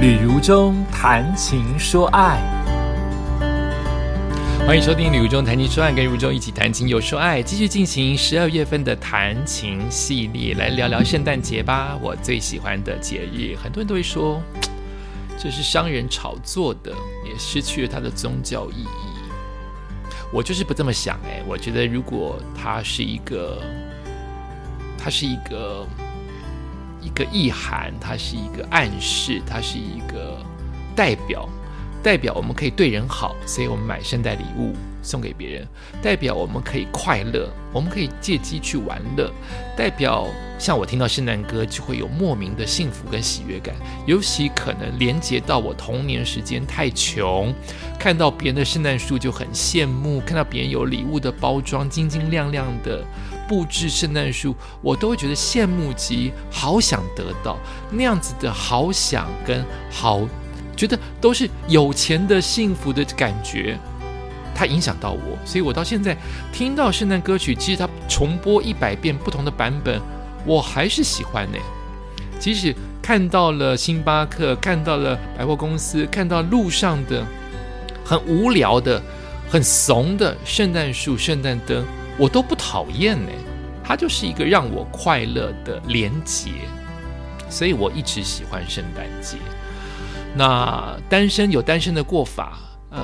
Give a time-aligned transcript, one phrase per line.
[0.00, 2.40] 旅如中谈情说爱，
[4.66, 11.98] 欢迎收听《旅如中谈情说爱》，跟如中一起谈情又说爱，继续进行十二月份的谈情系列，来聊聊圣诞节吧。
[12.00, 14.40] 我最喜欢的节日，很多人都会说
[15.38, 16.90] 这是商人炒作的，
[17.26, 20.08] 也失去了它的宗教意义。
[20.32, 23.60] 我就是不这么想哎，我觉得如果它是一个，
[24.96, 25.86] 它是一个。
[27.10, 30.38] 一个意涵，它是一个暗示，它是一个
[30.94, 31.48] 代表，
[32.02, 34.72] 代表我们可以对人好，所以我们买圣诞礼物
[35.02, 35.64] 送给别人；
[36.00, 39.28] 代表我们可以快乐，我们可以借机去玩乐；
[39.76, 40.26] 代表
[40.58, 43.74] 像我听到圣诞歌就会有莫名的幸福跟喜悦感，
[44.06, 47.52] 尤其可能连接到我童年时间太穷，
[47.98, 53.04] 看到别人的圣诞树就很羡慕，看到别人有礼物的包装晶晶亮亮的。
[53.50, 57.58] 布置圣诞树，我都会觉得羡慕极，好想得到
[57.90, 60.20] 那样子的好想跟好，
[60.76, 63.76] 觉得都是有钱的幸福的感觉，
[64.54, 66.16] 它影响到我，所以我到现在
[66.52, 70.00] 听到圣诞歌曲，其实它重播一百遍不同的版本，
[70.46, 71.58] 我还是喜欢呢。
[72.38, 77.26] 即使看到了星巴克，看到了百货公司，看到路上的
[78.04, 79.02] 很无聊的、
[79.50, 81.84] 很怂的圣诞树、圣诞灯。
[82.20, 83.32] 我都不讨厌呢，
[83.82, 86.50] 它就是一个让我快乐的连结，
[87.48, 89.38] 所以我一直喜欢圣诞节。
[90.36, 92.58] 那单身有单身的过法，
[92.90, 93.02] 呃，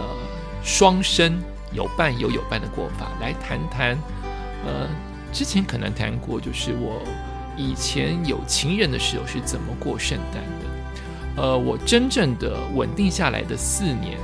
[0.62, 3.98] 双生有伴有有伴的过法，来谈谈。
[4.66, 4.86] 呃，
[5.32, 7.00] 之前可能谈过，就是我
[7.56, 11.42] 以前有情人的时候是怎么过圣诞的。
[11.42, 14.18] 呃，我真正的稳定下来的四年。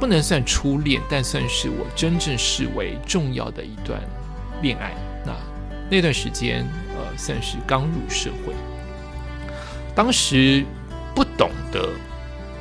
[0.00, 4.00] 不能算初恋，但算是我真正视为重要的一段
[4.62, 4.94] 恋爱。
[5.26, 5.36] 那
[5.90, 8.54] 那段时间，呃，算是刚入社会，
[9.94, 10.64] 当时
[11.14, 11.90] 不懂得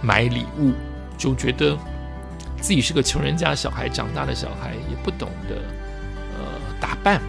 [0.02, 0.74] 买礼物，
[1.18, 1.78] 就觉得
[2.60, 5.56] 自己是个穷人家小孩，长大的小孩也不懂得
[6.38, 6.46] 呃
[6.82, 7.22] 打扮。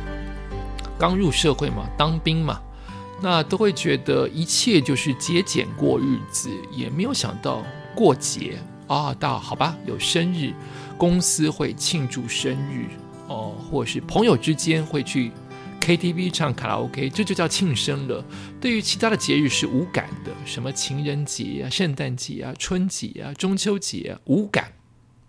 [0.98, 2.60] 刚入社会嘛，当兵嘛，
[3.22, 8.58] 那都会觉得一切就是节俭过日子，也没有想到过节。
[8.90, 10.52] 啊，到好吧，有生日，
[10.98, 12.88] 公司会庆祝生日
[13.28, 15.30] 哦，或是朋友之间会去
[15.80, 18.24] KTV 唱卡拉 OK，这就叫庆生了。
[18.60, 24.72] 对于其他的节日是无感的，什么情人节啊、圣诞节啊、春节啊、中秋节啊，无感。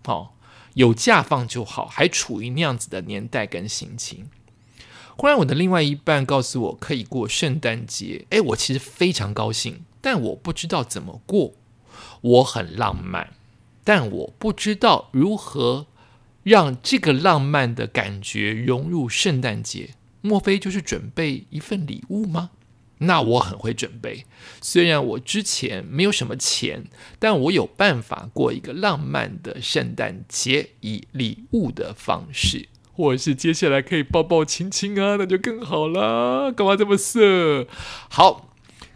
[0.06, 0.30] 哦，
[0.74, 4.26] 有假放就好，还处于那样子的年代跟心情。
[5.16, 11.52] 忽然，我的另外一半告诉我可以过圣诞节，哎，我其实非常高兴，但我不知道怎么过。
[12.22, 13.30] 我很浪漫。
[13.84, 15.86] 但我不知道如何
[16.42, 19.90] 让这个浪漫的感觉融入圣诞节。
[20.20, 22.50] 莫非就是准备一份礼物吗？
[22.98, 24.24] 那我很会准备。
[24.60, 26.84] 虽然我之前没有什么钱，
[27.18, 36.52] 但我有办法过一个浪漫的圣诞节，以礼物的方式，或者是接下来可以抱抱亲亲啊，那就更好啦。
[36.52, 37.66] 干嘛这么色？
[38.08, 38.51] 好。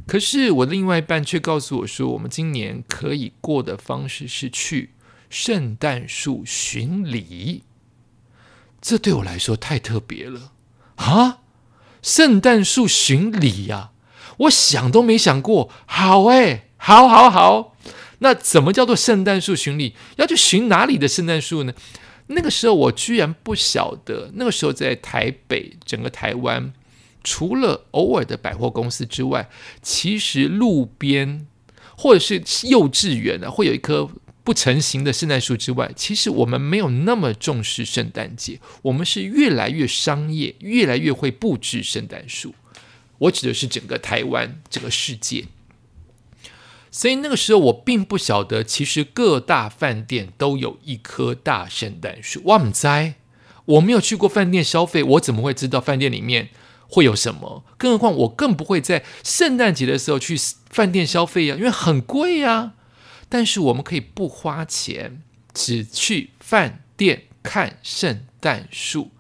[0.07, 4.91] 可是我的另外一半却告诉我说，我们今年可以过的方式是去
[5.29, 7.65] 圣诞树巡礼。
[8.81, 10.53] 这对我来说太特别了
[10.97, 11.39] 啊！
[12.03, 13.91] 圣诞树巡礼呀，
[14.39, 15.69] 我想都没想过。
[15.87, 17.77] 好哎，好，好，好。
[18.21, 19.97] 那怎么叫做圣诞树巡礼？
[20.17, 21.75] 要去巡哪里的圣诞树呢？
[22.29, 24.31] 那个时候我居然不晓得。
[24.35, 26.73] 那个时候在台北，整个台湾。
[27.27, 29.51] 除了偶尔的百货公司之外，
[29.83, 31.45] 其实路边
[31.97, 34.09] 或者是幼稚园啊，会有一棵
[34.45, 38.61] 不成形的圣诞树之外，其实我们没有那么重视圣诞节。
[38.83, 42.55] 我们是越来越商业，越来越会布置圣诞树。
[43.19, 45.47] 我指的是整个台湾，这个世界。
[46.93, 52.41] 所以那个时候我并不晓得，其实各大饭店都有一棵大圣诞树。
[52.45, 52.87] 哇，唔知
[53.65, 56.51] 我没有去过饭店消费，我怎么会知道饭店里面？
[56.89, 57.65] 会有什么？
[57.77, 60.37] 更何况我更不会在圣诞节的时候去
[60.71, 62.73] 饭店消费呀，因为很贵呀。
[63.29, 65.23] 但是我们可以不花钱，
[65.53, 69.11] 只去饭店看圣诞树，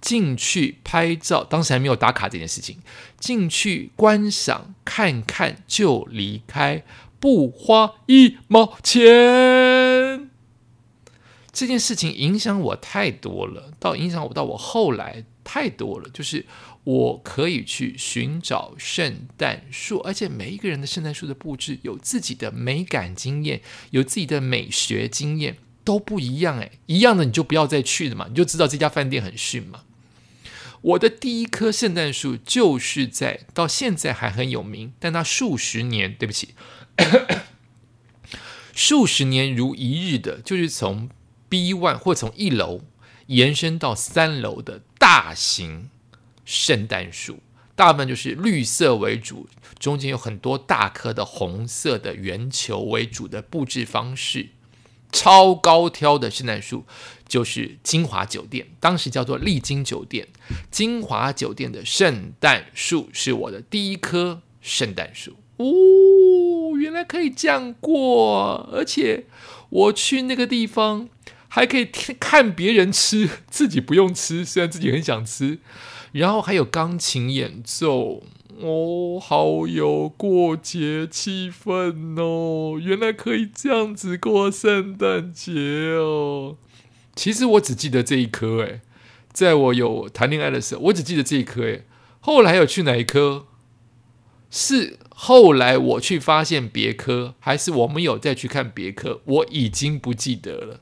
[0.00, 1.42] 进去拍照。
[1.42, 2.78] 当时还没有打卡这件事情，
[3.18, 6.84] 进去观赏看看就离开，
[7.18, 10.30] 不花一毛钱。
[11.52, 16.44] 这件事情影响我太多了，到影响我到我后来太多了，就是。
[16.86, 23.60] 我可以去寻找圣诞树，而且每一个人的圣诞树的布置有自己的美感经验，
[23.90, 26.58] 有自己的美学经验都不一样。
[26.58, 29.80] 诶，一样的你就不要再去了嘛，你就知道这家饭店很逊嘛。
[30.80, 36.50] 我的第一棵圣诞树就是在到现在还很有名，但它数十年，对不起，
[38.72, 41.10] 数十年如一日的，就是从
[41.48, 42.82] B one 或从一楼
[43.26, 45.90] 延伸到三楼的大型
[46.44, 47.40] 圣诞树，
[47.74, 54.50] 大部分就是绿色为主，中间有很多大颗的红色的圆球为主的布置方式。
[55.12, 56.84] 超高挑的圣诞树
[57.26, 60.28] 就是金华酒店，当时叫做丽晶酒店。
[60.70, 65.36] 金华酒店的圣诞树是我的第一棵圣诞树。
[65.58, 69.24] 哦，原来可以这样过，而且
[69.70, 71.08] 我去那个地方
[71.48, 75.58] 还可以看别人吃，自己不用吃，虽然自己很想吃。
[76.12, 78.22] 然后还有钢琴演奏。
[78.58, 82.80] 哦，好有过节气氛哦！
[82.82, 85.52] 原来可以这样子过圣诞节
[85.96, 86.56] 哦。
[87.14, 88.80] 其实我只记得这一颗，诶，
[89.30, 91.84] 在我有谈恋爱的时候，我只记得这一颗，诶，
[92.20, 93.44] 后来有去哪一颗？
[94.50, 99.20] 是后来我去发现别科，还是我们有再去看别科？
[99.24, 100.80] 我已经不记得了。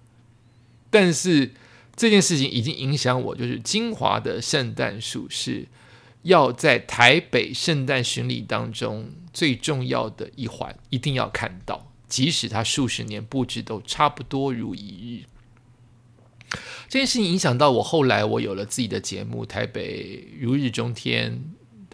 [0.95, 1.51] 但是
[1.97, 5.67] 这件事情已经影响我，就是金华的圣诞树是。
[6.25, 15.25] 要在台北圣诞巡礼当中最重要的一环，一定要看到，即使它数十年布置都差不多如一日。
[16.89, 21.33] 这件事情影响到我后来，我有了自己的节目《台北如日中天》，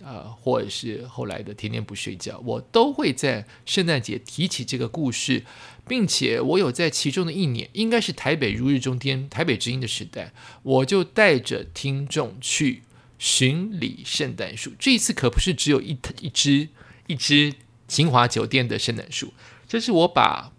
[0.03, 5.45] 呃，或者是后来的《天天不睡觉》，我都会在圣诞节提起这个故事，
[5.87, 10.33] 并且我有在其中的一年，应该是《台北如日中天》《台北之音》的时代，
[10.63, 12.83] 我就带着听众去。
[13.23, 16.71] 巡礼圣诞树，这一次可不是只有一一只
[17.07, 17.53] 一只
[17.87, 19.35] 金华酒店的圣诞树，
[19.69, 20.53] 这是我把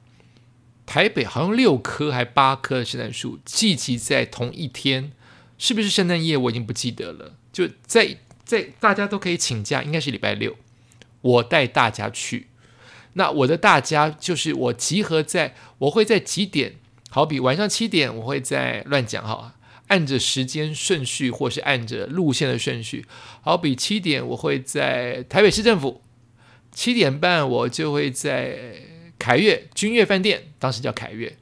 [0.86, 5.12] 台北好像六棵还八棵圣诞树聚集在同一天，
[5.58, 6.38] 是不是圣诞夜？
[6.38, 7.34] 我已经不记得了。
[7.52, 8.18] 就在
[8.52, 10.58] 在大家都可以请假，应该是礼拜六，
[11.22, 12.48] 我带大家去。
[13.14, 16.74] 那我的大家就是我集合在，我会在几点？
[17.10, 19.56] 好比晚上七点，我会在乱讲哈。
[19.88, 23.06] 按着时间顺序，或是按着路线的顺序，
[23.42, 26.02] 好比七点我会在台北市政府，
[26.72, 28.76] 七点半我就会在
[29.20, 31.36] 凯悦君悦饭店，当时叫凯悦，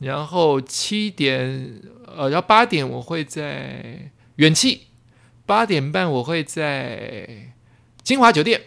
[0.00, 4.88] 然后七点呃，然后八点我会在远气，
[5.46, 7.54] 八点半我会在
[8.02, 8.62] 金华酒店，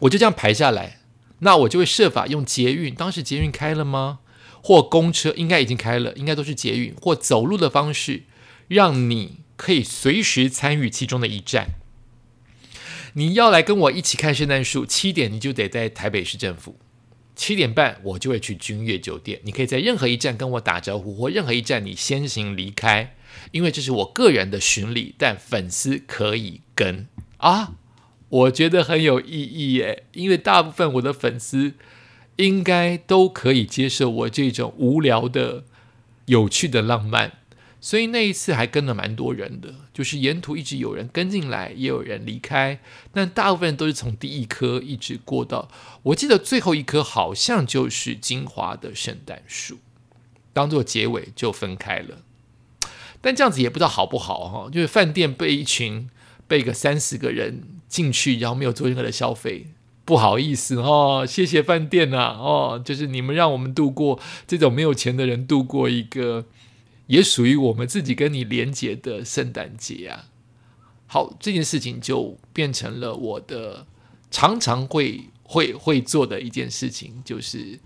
[0.00, 1.00] 我就这样排下来，
[1.40, 4.20] 那我就会设法用捷运，当时捷运开了吗？
[4.62, 8.22] 或公车应该已经开了，应该都是捷运或走路的方式。
[8.68, 11.68] 让你可以随时参与其中的一站。
[13.12, 16.76] 你要来跟我一起看圣诞树，七点你就得在台北市政府，
[17.36, 19.40] 七点半我就会去君悦酒店。
[19.44, 23.14] 你可以在任何一站跟我打招呼，或任何一站你先行离开，
[23.52, 27.06] 因为这是我个人的巡礼，但粉丝可以跟
[27.38, 27.74] 啊，
[28.28, 31.74] 我觉得很有意义耶，因为大部分我的粉丝
[32.36, 35.64] 应该都可以接受我这种无聊的、
[36.26, 37.32] 有趣的浪漫。
[37.78, 42.80] 所以那一次还跟了蛮多人的，就是沿途一直有人跟进来，也有人离开，
[43.12, 45.68] 但大部分都是从第一棵一直过到，
[46.02, 49.78] 我记得最后一棵好像就是金华的圣诞树，
[50.52, 52.22] 当做结尾就分开了。
[53.20, 56.08] 但这样子也不知道好不好哈，就是饭店被一群
[56.46, 59.66] 被个三十个人进去，然后没有做任何的消费，
[60.04, 66.46] 不好意思哦，谢谢饭店呐哦，就是你们让我们度过这种没有钱的人度过一个。
[67.08, 70.24] 也属于我们自己跟你连结的圣诞节啊！
[71.06, 73.86] 好，这件事情就变成了我的
[74.28, 77.78] 常常会会会做的一件事情，就是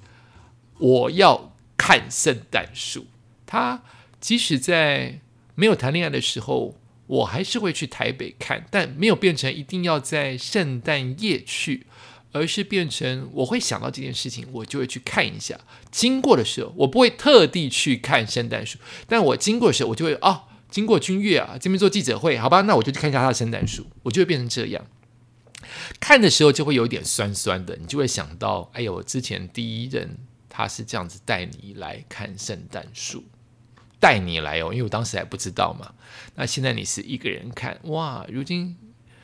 [0.78, 3.08] 我要看圣诞树。
[3.44, 3.82] 他
[4.20, 5.20] 即使在
[5.54, 11.86] 没有谈恋爱的时候，我还是会去台北看，但没有变成一定要在圣诞夜去。
[12.32, 15.58] 而是变成我会想到这件事情，我就会去看一下。
[15.90, 24.86] 经过的时候，我不会特地去看圣诞树，但我经过的时候，我就会哦，经过君悦啊，这边做记者会，好吧，那我就去看一下他的圣诞树，我就会变成这样。
[25.98, 30.16] 看的时候就会有一点酸酸的，你就会想到，哎呦，之前第一任
[30.48, 33.24] 他是这样子带你来看圣诞树，
[34.00, 35.92] 带你来哦，因为我当时还不知道嘛。
[36.34, 38.76] 那现在你是一个人看，哇，如今。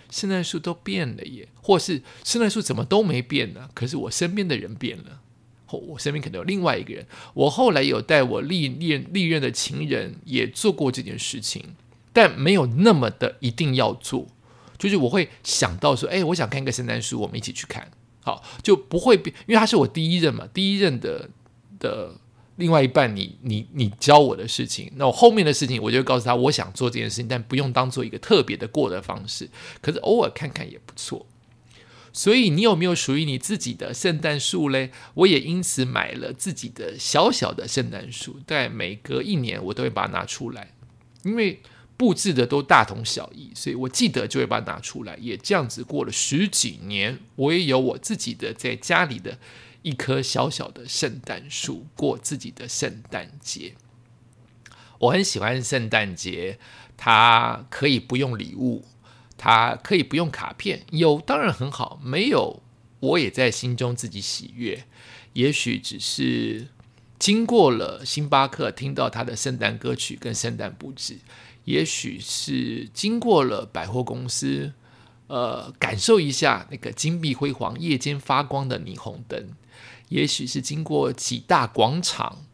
[0.08, 3.68] 圣诞树都变了耶，或是圣诞树怎么都没变呢？
[3.74, 5.20] 可是我身边的人变了，
[5.66, 7.04] 或我身边可能有另外一个人。
[7.34, 11.74] 我后来有带我历历历任的情人也做过这件事情，
[12.12, 14.28] 但没有那么的一定要做。
[14.78, 17.90] 就是我会想到说，哎，我想看一个圣诞树，我们一起去看，
[18.22, 21.28] 好就不会变，因为他是我第一任嘛，第一任的
[21.80, 22.14] 的。
[22.56, 29.48] 另外一半，你你你教我的事情，那我后面的事情，我就告诉他，我想做这件事情，但不用当做一个特别的过的方式，
[29.80, 31.26] 可是偶尔看看也不错。
[32.12, 34.90] 所以你有没有属于你自己的圣诞树嘞？
[35.12, 40.72] 我也因此买了自己的小小的圣诞树，但每隔一年我都会把它拿出来，
[41.24, 41.60] 因为
[41.98, 45.18] 布置的都大同小异，所以我记得就会把它拿出来。
[45.20, 49.38] 也这样子过了十几年，我也有我自己的在家里的
[49.86, 53.76] 一棵小小的圣诞树，过自己的圣诞节。
[54.98, 56.58] 我很喜欢圣诞节，
[56.96, 58.84] 它可以不用礼物。
[59.38, 62.62] 它可以不用卡片，有当然很好，没有
[62.98, 64.84] 我也在心中自己喜悦。
[65.34, 66.66] 也许只是
[67.18, 71.18] 经过了星巴克，听到他的圣诞歌曲跟圣诞布置；
[71.64, 74.72] 也许是经过了百货公司，
[75.28, 79.50] 呃，感受一下那个金碧辉煌、夜间发光的霓虹灯；
[80.08, 82.44] 也许是经过几大广场，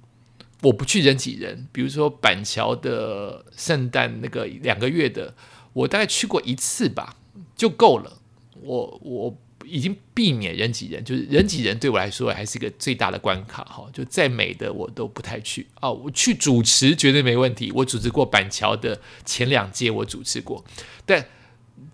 [0.63, 5.35] 我不去人挤人，比如说板桥的圣诞那个两个月的。
[5.75, 7.17] 我大概去过一次吧，
[7.57, 8.19] 就够了。
[8.61, 13.89] 我我已经避免人挤人，就是人挤人对我来说还是一个最大的关卡哈。
[13.91, 15.91] 就再美的我都不太去啊。
[15.91, 20.63] 我去主持绝对没问题，我主持过板桥的前两届，我主持过。
[21.07, 21.27] 但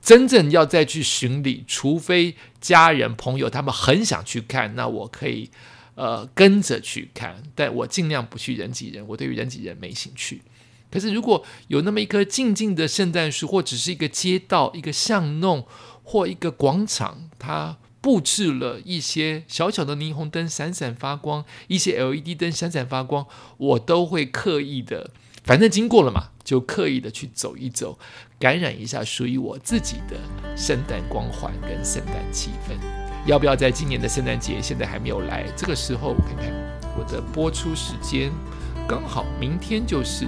[0.01, 5.51] 真正要再去巡礼，除非家人朋友他们很想去看，那我可以
[5.95, 7.43] 呃跟着去看。
[7.55, 10.43] 但我尽量不去人挤人，我对于人挤人没兴趣。
[10.91, 15.67] 可是，如果有那么一棵静静的圣诞树，或只是一个街道、一个巷弄
[16.03, 23.27] 或一个广场，它布置了一些小小的霓虹灯闪闪发光，一些 LED 灯闪闪发光，
[23.59, 25.11] 我都会刻意的，
[25.49, 27.99] 反正经过了嘛，就刻意的去走一走，
[28.39, 30.19] 感染一下属于我自己的
[30.55, 32.77] 圣诞光环跟圣诞气氛。
[33.25, 34.61] 要不要在今年的圣诞节？
[34.61, 36.53] 现在还没有来，这个时候我看看
[36.99, 38.31] 我的播出时间，
[38.87, 40.27] 刚好明天就是。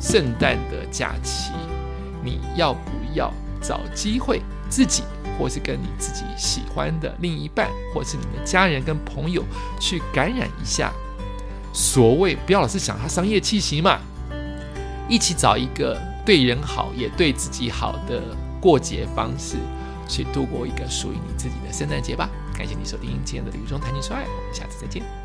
[0.00, 1.52] 圣诞的假期，
[2.24, 3.30] 你要不要
[3.60, 5.02] 找机会自己，
[5.38, 9.44] 或是跟你自己喜欢的另一半，或是你们家人跟朋友
[9.78, 10.90] 去感染一下？
[11.74, 14.00] 所谓不要老是想它商业气息嘛，
[15.10, 18.22] 一起找一个对人好也对自己好的
[18.60, 19.56] 过节方式，
[20.08, 22.30] 去度过一个属于你自己的圣诞节吧。
[22.56, 25.19] 感谢你收听今天的《旅中谈情说爱》，我们下次再见。